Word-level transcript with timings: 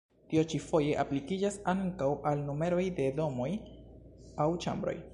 Tio 0.29 0.43
ĉi 0.53 0.61
foje 0.69 0.95
aplikiĝas 1.03 1.59
ankaŭ 1.75 2.09
al 2.31 2.43
numeroj 2.49 2.89
de 3.01 3.09
domoj 3.23 3.51
aŭ 4.47 4.53
ĉambroj. 4.67 5.01